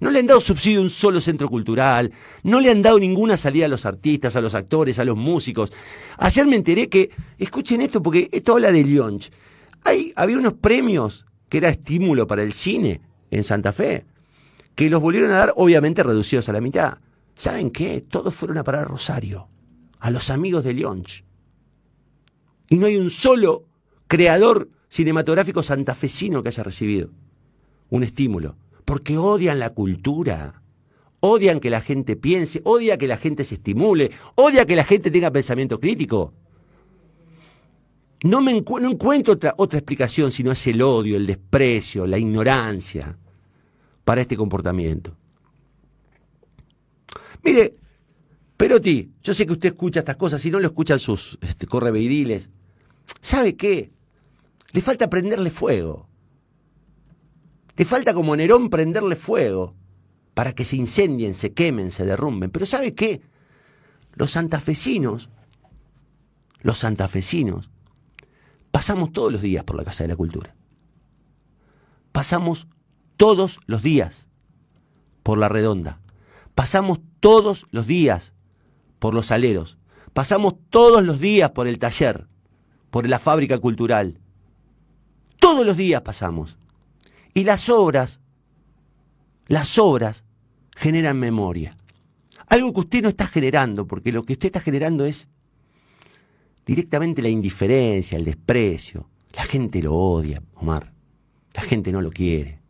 No 0.00 0.10
le 0.10 0.18
han 0.18 0.26
dado 0.26 0.40
subsidio 0.40 0.80
a 0.80 0.82
un 0.82 0.90
solo 0.90 1.20
centro 1.20 1.48
cultural, 1.48 2.12
no 2.42 2.60
le 2.60 2.70
han 2.70 2.82
dado 2.82 2.98
ninguna 2.98 3.36
salida 3.36 3.66
a 3.66 3.68
los 3.68 3.86
artistas, 3.86 4.36
a 4.36 4.40
los 4.40 4.54
actores, 4.54 4.98
a 4.98 5.04
los 5.04 5.16
músicos. 5.16 5.72
Ayer 6.18 6.46
me 6.46 6.56
enteré 6.56 6.88
que, 6.88 7.10
escuchen 7.38 7.80
esto 7.80 8.02
porque 8.02 8.28
esto 8.32 8.52
habla 8.52 8.72
de 8.72 8.84
Lyonch, 8.84 9.30
había 10.16 10.38
unos 10.38 10.54
premios 10.54 11.26
que 11.48 11.58
era 11.58 11.68
estímulo 11.68 12.26
para 12.26 12.42
el 12.42 12.52
cine 12.52 13.00
en 13.30 13.44
Santa 13.44 13.72
Fe, 13.72 14.04
que 14.76 14.90
los 14.90 15.00
volvieron 15.00 15.30
a 15.32 15.38
dar 15.38 15.52
obviamente 15.56 16.02
reducidos 16.04 16.48
a 16.48 16.52
la 16.52 16.60
mitad. 16.60 16.98
¿Saben 17.34 17.70
qué? 17.70 18.02
Todos 18.02 18.34
fueron 18.34 18.58
a 18.58 18.64
parar 18.64 18.82
a 18.82 18.88
Rosario, 18.88 19.48
a 19.98 20.10
los 20.10 20.30
amigos 20.30 20.62
de 20.62 20.74
Lyonch. 20.74 21.24
Y 22.68 22.78
no 22.78 22.86
hay 22.86 22.96
un 22.96 23.10
solo 23.10 23.64
creador 24.06 24.68
cinematográfico 24.88 25.62
santafesino 25.62 26.42
que 26.42 26.50
haya 26.50 26.62
recibido 26.62 27.10
un 27.88 28.02
estímulo 28.02 28.56
porque 28.84 29.18
odian 29.18 29.58
la 29.58 29.70
cultura, 29.70 30.62
odian 31.20 31.58
que 31.58 31.70
la 31.70 31.80
gente 31.80 32.14
piense, 32.14 32.60
odian 32.64 32.98
que 32.98 33.08
la 33.08 33.16
gente 33.16 33.44
se 33.44 33.56
estimule, 33.56 34.12
odian 34.36 34.66
que 34.66 34.76
la 34.76 34.84
gente 34.84 35.10
tenga 35.10 35.32
pensamiento 35.32 35.80
crítico. 35.80 36.32
No, 38.22 38.40
me 38.40 38.52
encuentro 38.52 39.34
otra, 39.34 39.54
otra 39.56 39.78
explicación 39.78 40.30
sino 40.32 40.52
es 40.52 40.66
el 40.66 40.82
odio, 40.82 41.16
el 41.16 41.26
desprecio, 41.26 42.06
la 42.06 42.18
ignorancia 42.18 43.18
para 44.06 44.20
este 44.20 44.36
comportamiento. 44.36 45.16
Mire, 47.42 47.74
Perotti, 48.56 49.10
yo 49.20 49.34
sé 49.34 49.46
que 49.46 49.52
usted 49.52 49.70
escucha 49.70 49.98
estas 49.98 50.14
cosas, 50.14 50.40
si 50.40 50.48
no 50.48 50.60
lo 50.60 50.68
escuchan 50.68 51.00
sus 51.00 51.36
este, 51.42 51.66
correveidiles, 51.66 52.48
¿sabe 53.20 53.56
qué? 53.56 53.90
Le 54.70 54.80
falta 54.80 55.10
prenderle 55.10 55.50
fuego. 55.50 56.08
Te 57.74 57.84
falta 57.84 58.14
como 58.14 58.36
Nerón 58.36 58.70
prenderle 58.70 59.16
fuego 59.16 59.74
para 60.34 60.52
que 60.52 60.64
se 60.64 60.76
incendien, 60.76 61.34
se 61.34 61.52
quemen, 61.52 61.90
se 61.90 62.04
derrumben. 62.04 62.50
Pero 62.50 62.64
¿sabe 62.64 62.94
qué? 62.94 63.22
Los 64.14 64.30
santafesinos, 64.30 65.30
los 66.60 66.78
santafesinos, 66.78 67.70
pasamos 68.70 69.10
todos 69.12 69.32
los 69.32 69.42
días 69.42 69.64
por 69.64 69.74
la 69.74 69.84
Casa 69.84 70.04
de 70.04 70.08
la 70.08 70.16
Cultura. 70.16 70.54
Pasamos 72.12 72.68
todos 73.16 73.60
los 73.66 73.82
días 73.82 74.28
por 75.22 75.38
la 75.38 75.48
Redonda. 75.48 76.00
Pasamos 76.54 77.00
todos 77.20 77.66
los 77.70 77.86
días 77.86 78.32
por 78.98 79.14
los 79.14 79.30
aleros. 79.30 79.78
Pasamos 80.12 80.54
todos 80.70 81.04
los 81.04 81.20
días 81.20 81.50
por 81.50 81.68
el 81.68 81.78
taller, 81.78 82.26
por 82.90 83.08
la 83.08 83.18
fábrica 83.18 83.58
cultural. 83.58 84.18
Todos 85.38 85.66
los 85.66 85.76
días 85.76 86.00
pasamos. 86.02 86.56
Y 87.34 87.44
las 87.44 87.68
obras, 87.68 88.20
las 89.46 89.78
obras 89.78 90.24
generan 90.74 91.18
memoria. 91.18 91.76
Algo 92.48 92.72
que 92.72 92.80
usted 92.80 93.02
no 93.02 93.08
está 93.08 93.26
generando, 93.26 93.86
porque 93.86 94.12
lo 94.12 94.22
que 94.22 94.34
usted 94.34 94.46
está 94.46 94.60
generando 94.60 95.04
es 95.04 95.28
directamente 96.64 97.20
la 97.20 97.28
indiferencia, 97.28 98.16
el 98.16 98.24
desprecio. 98.24 99.08
La 99.34 99.44
gente 99.44 99.82
lo 99.82 99.94
odia, 99.94 100.42
Omar. 100.54 100.92
La 101.52 101.62
gente 101.62 101.92
no 101.92 102.00
lo 102.00 102.10
quiere. 102.10 102.60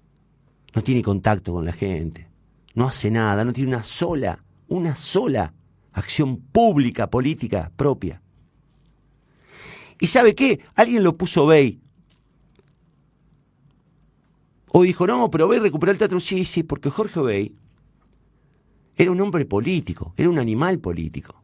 No 0.77 0.83
tiene 0.83 1.03
contacto 1.03 1.55
con 1.55 1.65
la 1.65 1.73
gente. 1.73 2.29
No 2.75 2.87
hace 2.87 3.11
nada, 3.11 3.45
no 3.45 3.53
tiene 3.53 3.71
una 3.71 3.83
sola, 3.83 4.45
una 4.69 4.95
sola 4.95 5.55
acción 5.93 6.37
pública, 6.37 7.09
política 7.09 7.73
propia. 7.75 8.23
¿Y 9.99 10.07
sabe 10.07 10.35
qué? 10.35 10.61
Alguien 10.75 11.03
lo 11.03 11.17
puso 11.17 11.47
Bey. 11.47 11.81
O 14.69 14.83
dijo, 14.83 15.07
no, 15.07 15.31
pero 15.31 15.49
Bey 15.49 15.59
recuperó 15.59 15.91
el 15.91 15.99
teatro. 15.99 16.21
Sí, 16.21 16.45
sí, 16.45 16.63
porque 16.63 16.91
Jorge 16.91 17.21
Bey 17.21 17.57
era 18.97 19.11
un 19.11 19.21
hombre 19.23 19.47
político, 19.47 20.13
era 20.19 20.29
un 20.29 20.39
animal 20.39 20.79
político. 20.79 21.43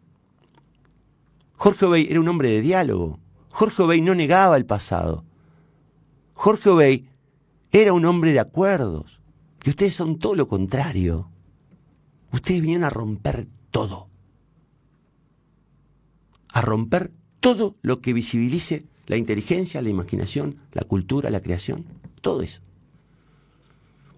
Jorge 1.57 1.87
Obey 1.87 2.09
era 2.11 2.21
un 2.21 2.29
hombre 2.29 2.51
de 2.51 2.61
diálogo. 2.61 3.19
Jorge 3.53 3.83
Obey 3.83 4.03
no 4.03 4.15
negaba 4.15 4.59
el 4.59 4.67
pasado. 4.67 5.25
Jorge 6.35 6.69
Obey 6.69 7.09
era 7.71 7.95
un 7.95 8.05
hombre 8.05 8.33
de 8.33 8.41
acuerdos. 8.41 9.22
Y 9.65 9.71
ustedes 9.71 9.95
son 9.95 10.19
todo 10.19 10.35
lo 10.35 10.49
contrario. 10.49 11.31
Ustedes 12.33 12.61
vinieron 12.61 12.85
a 12.85 12.91
romper 12.91 13.47
todo. 13.71 14.09
A 16.53 16.61
romper 16.63 17.13
todo 17.41 17.77
lo 17.83 18.01
que 18.01 18.13
visibilice 18.13 18.87
la 19.07 19.17
inteligencia, 19.17 19.83
la 19.83 19.89
imaginación, 19.89 20.59
la 20.73 20.83
cultura, 20.83 21.31
la 21.31 21.41
creación. 21.41 21.85
Todo 22.21 22.43
eso. 22.43 22.63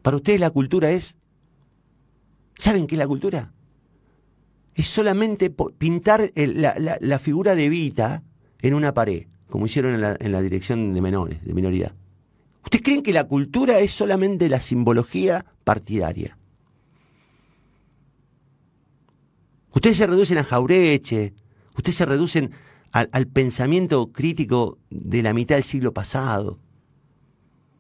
Para 0.02 0.16
ustedes 0.16 0.40
la 0.40 0.50
cultura 0.50 0.90
es 0.90 1.16
¿Saben 2.56 2.86
qué 2.86 2.94
es 2.94 2.98
la 2.98 3.06
cultura? 3.06 3.52
Es 4.74 4.88
solamente 4.88 5.50
pintar 5.50 6.32
la, 6.34 7.18
figura 7.18 7.54
de 7.54 7.68
Vita 7.68 8.22
en 8.60 8.74
una 8.74 8.94
pared, 8.94 9.26
como 9.48 9.66
hicieron 9.66 9.94
en 10.18 10.32
la, 10.32 10.42
dirección 10.42 10.94
de 10.94 11.00
menores, 11.00 11.44
de 11.44 11.54
minoridad. 11.54 11.94
¿Ustedes 12.64 12.82
creen 12.82 13.02
que 13.02 13.12
la 13.12 13.24
cultura 13.24 13.78
es 13.80 13.92
solamente 13.92 14.48
la 14.48 14.60
simbología 14.60 15.44
partidaria? 15.64 16.36
Ustedes 19.72 19.96
se 19.96 20.06
reducen 20.06 20.38
a 20.38 20.44
Jaureche, 20.44 21.34
ustedes 21.76 21.96
se 21.96 22.06
reducen 22.06 22.52
al, 22.92 23.26
pensamiento 23.26 24.12
crítico 24.12 24.78
de 24.88 25.22
la 25.22 25.34
mitad 25.34 25.56
del 25.56 25.64
siglo 25.64 25.92
pasado. 25.92 26.58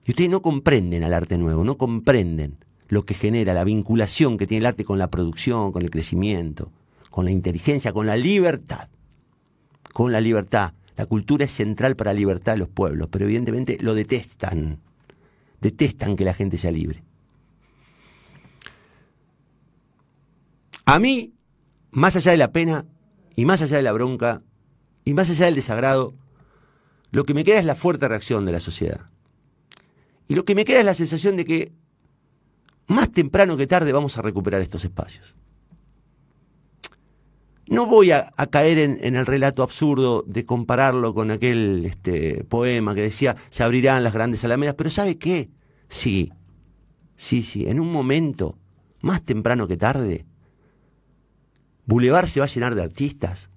Y 0.04 0.10
ustedes 0.10 0.28
no 0.28 0.42
comprenden 0.42 1.04
al 1.04 1.14
arte 1.14 1.38
nuevo, 1.38 1.64
no 1.64 1.78
comprenden 1.78 2.58
lo 2.88 3.04
que 3.04 3.14
genera, 3.14 3.54
la 3.54 3.64
vinculación 3.64 4.36
que 4.36 4.46
tiene 4.46 4.60
el 4.60 4.66
arte 4.66 4.84
con 4.84 4.98
la 4.98 5.08
producción, 5.08 5.72
con 5.72 5.82
el 5.82 5.90
crecimiento, 5.90 6.72
con 7.10 7.24
la 7.24 7.30
inteligencia, 7.30 7.92
con 7.92 8.06
la 8.06 8.16
libertad. 8.16 8.88
Con 9.92 10.10
la 10.10 10.20
libertad. 10.20 10.74
La 10.96 11.06
cultura 11.06 11.44
es 11.44 11.52
central 11.52 11.96
para 11.96 12.12
la 12.12 12.18
libertad 12.18 12.52
de 12.52 12.58
los 12.58 12.68
pueblos, 12.68 13.08
pero 13.10 13.24
evidentemente 13.24 13.78
lo 13.80 13.94
detestan. 13.94 14.80
Detestan 15.60 16.16
que 16.16 16.24
la 16.24 16.34
gente 16.34 16.56
sea 16.56 16.70
libre. 16.70 17.02
A 20.84 20.98
mí, 20.98 21.32
más 21.90 22.16
allá 22.16 22.32
de 22.32 22.38
la 22.38 22.52
pena 22.52 22.84
y 23.34 23.44
más 23.44 23.62
allá 23.62 23.76
de 23.78 23.82
la 23.82 23.92
bronca 23.92 24.42
y 25.04 25.14
más 25.14 25.30
allá 25.30 25.46
del 25.46 25.54
desagrado, 25.54 26.14
lo 27.10 27.24
que 27.24 27.34
me 27.34 27.44
queda 27.44 27.58
es 27.58 27.64
la 27.64 27.74
fuerte 27.74 28.06
reacción 28.06 28.44
de 28.44 28.52
la 28.52 28.60
sociedad. 28.60 29.08
Y 30.28 30.34
lo 30.34 30.44
que 30.44 30.54
me 30.54 30.64
queda 30.64 30.80
es 30.80 30.86
la 30.86 30.94
sensación 30.94 31.36
de 31.36 31.44
que 31.44 31.72
más 32.86 33.10
temprano 33.10 33.56
que 33.56 33.66
tarde 33.66 33.92
vamos 33.92 34.18
a 34.18 34.22
recuperar 34.22 34.60
estos 34.60 34.84
espacios. 34.84 35.34
No 37.66 37.86
voy 37.86 38.10
a, 38.10 38.30
caer 38.50 38.78
en, 38.78 39.16
el 39.16 39.24
relato 39.24 39.62
absurdo 39.62 40.22
de 40.26 40.44
compararlo 40.44 41.14
con 41.14 41.30
aquel 41.30 41.86
este, 41.86 42.44
poema 42.44 42.94
que 42.94 43.02
decía 43.02 43.36
se 43.48 43.62
abrirán 43.62 44.04
las 44.04 44.12
grandes 44.12 44.44
alamedas, 44.44 44.74
pero 44.74 44.90
¿sabe 44.90 45.16
qué? 45.16 45.50
Sí, 45.88 46.32
sí, 47.16 47.42
sí, 47.42 47.66
en 47.66 47.80
un 47.80 47.90
momento, 47.90 48.58
más 49.00 49.22
temprano 49.22 49.66
que 49.66 49.78
tarde, 49.78 50.26
Boulevard 51.86 52.26
se 52.26 52.40
va 52.40 52.46
a 52.46 52.48
llenar 52.48 52.74
de 52.74 52.82
artistas. 52.82 53.50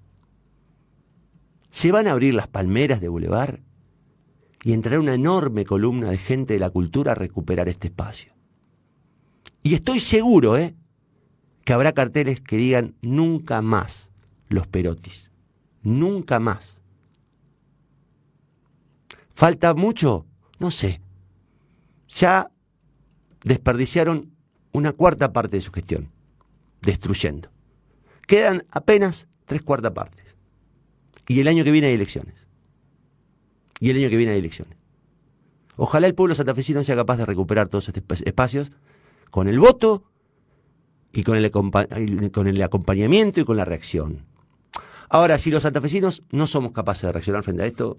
Se 1.70 1.92
van 1.92 2.06
a 2.06 2.12
abrir 2.12 2.34
las 2.34 2.48
palmeras 2.48 3.00
de 3.00 3.08
Boulevard 3.08 3.60
y 4.64 4.72
entrará 4.72 5.00
una 5.00 5.14
enorme 5.14 5.64
columna 5.64 6.10
de 6.10 6.18
gente 6.18 6.54
de 6.54 6.60
la 6.60 6.70
cultura 6.70 7.12
a 7.12 7.14
recuperar 7.14 7.68
este 7.68 7.88
espacio. 7.88 8.32
Y 9.62 9.74
estoy 9.74 10.00
seguro, 10.00 10.56
¿eh? 10.56 10.74
Que 11.64 11.74
habrá 11.74 11.92
carteles 11.92 12.40
que 12.40 12.56
digan 12.56 12.94
nunca 13.02 13.60
más 13.60 14.07
los 14.48 14.66
perotis. 14.66 15.30
Nunca 15.82 16.40
más. 16.40 16.80
¿Falta 19.30 19.74
mucho? 19.74 20.26
No 20.58 20.70
sé. 20.70 21.00
Ya 22.08 22.50
desperdiciaron 23.44 24.32
una 24.72 24.92
cuarta 24.92 25.32
parte 25.32 25.56
de 25.56 25.62
su 25.62 25.72
gestión, 25.72 26.10
destruyendo. 26.82 27.50
Quedan 28.26 28.64
apenas 28.70 29.28
tres 29.44 29.62
cuartas 29.62 29.92
partes. 29.92 30.24
Y 31.28 31.40
el 31.40 31.48
año 31.48 31.64
que 31.64 31.70
viene 31.70 31.88
hay 31.88 31.94
elecciones. 31.94 32.46
Y 33.80 33.90
el 33.90 33.98
año 33.98 34.10
que 34.10 34.16
viene 34.16 34.32
hay 34.32 34.38
elecciones. 34.38 34.76
Ojalá 35.76 36.06
el 36.06 36.14
pueblo 36.14 36.34
santafesino 36.34 36.82
sea 36.82 36.96
capaz 36.96 37.18
de 37.18 37.26
recuperar 37.26 37.68
todos 37.68 37.88
estos 37.88 38.22
espacios 38.22 38.72
con 39.30 39.46
el 39.46 39.60
voto 39.60 40.04
y 41.12 41.22
con 41.22 41.36
el, 41.36 41.50
con 41.50 42.46
el 42.48 42.62
acompañamiento 42.62 43.40
y 43.40 43.44
con 43.44 43.56
la 43.56 43.64
reacción. 43.64 44.26
Ahora, 45.08 45.38
si 45.38 45.50
los 45.50 45.62
santafesinos 45.62 46.22
no 46.30 46.46
somos 46.46 46.72
capaces 46.72 47.02
de 47.02 47.12
reaccionar 47.12 47.42
frente 47.42 47.62
a 47.62 47.66
esto, 47.66 47.98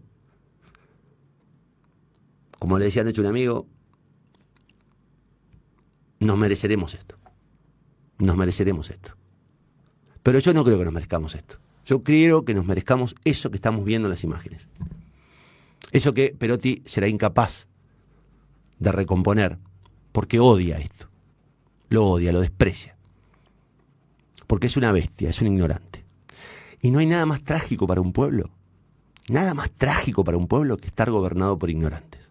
como 2.57 2.77
le 2.77 2.85
decía 2.85 3.03
de 3.03 3.11
hecho 3.11 3.21
un 3.21 3.27
amigo, 3.27 3.67
nos 6.19 6.37
mereceremos 6.37 6.93
esto. 6.93 7.17
Nos 8.19 8.35
mereceremos 8.35 8.89
esto. 8.89 9.15
Pero 10.21 10.39
yo 10.39 10.53
no 10.53 10.63
creo 10.63 10.77
que 10.77 10.85
nos 10.85 10.93
merezcamos 10.93 11.35
esto. 11.35 11.57
Yo 11.85 12.03
creo 12.03 12.45
que 12.45 12.53
nos 12.53 12.65
merezcamos 12.65 13.15
eso 13.23 13.49
que 13.49 13.55
estamos 13.55 13.85
viendo 13.85 14.07
en 14.07 14.11
las 14.11 14.23
imágenes. 14.23 14.67
Eso 15.91 16.13
que 16.13 16.35
Perotti 16.37 16.83
será 16.85 17.07
incapaz 17.07 17.67
de 18.77 18.91
recomponer 18.91 19.57
porque 20.11 20.39
odia 20.39 20.77
esto 20.77 21.09
lo 21.89 22.07
odia, 22.07 22.31
lo 22.31 22.41
desprecia. 22.41 22.95
Porque 24.47 24.67
es 24.67 24.77
una 24.77 24.91
bestia, 24.91 25.29
es 25.29 25.41
un 25.41 25.47
ignorante. 25.47 25.98
Y 26.81 26.91
no 26.91 26.99
hay 26.99 27.05
nada 27.05 27.25
más 27.25 27.43
trágico 27.43 27.87
para 27.87 28.01
un 28.01 28.13
pueblo, 28.13 28.49
nada 29.29 29.53
más 29.53 29.69
trágico 29.71 30.23
para 30.23 30.37
un 30.37 30.47
pueblo 30.47 30.77
que 30.77 30.87
estar 30.87 31.11
gobernado 31.11 31.57
por 31.59 31.69
ignorantes. 31.69 32.08